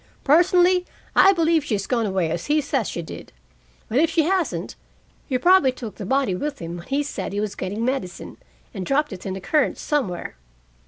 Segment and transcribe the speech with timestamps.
[0.23, 0.83] "Personally,
[1.15, 3.31] I believe she has gone away, as he says she did.
[3.87, 4.75] But if she hasn't
[5.27, 8.37] He probably took the body with him when he said he was getting medicine,
[8.73, 10.37] and dropped it in the current somewhere.